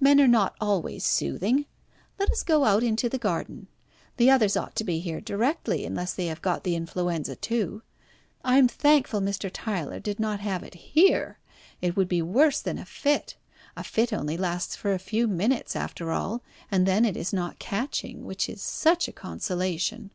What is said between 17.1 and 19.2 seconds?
is not catching, which is such a